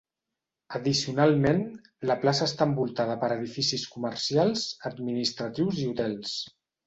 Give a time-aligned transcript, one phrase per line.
[0.77, 1.59] Addicionalment,
[2.11, 6.35] la plaça està envoltada per edificis comercials, administratius i hotels.